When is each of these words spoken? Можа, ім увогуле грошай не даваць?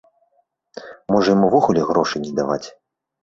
Можа, 1.15 1.29
ім 1.35 1.41
увогуле 1.47 1.85
грошай 1.89 2.25
не 2.25 2.33
даваць? 2.39 2.63